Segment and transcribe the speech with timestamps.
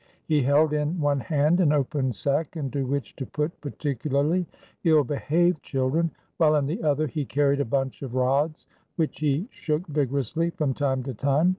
[0.25, 4.47] He held in one hand an open sack into which to put particularly
[4.83, 9.19] ill behaved children, while in the other hand he carried a bunch of rods, which
[9.19, 11.49] he shook vigorously from time to time.